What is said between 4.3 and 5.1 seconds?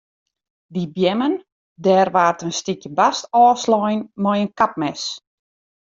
in kapmes.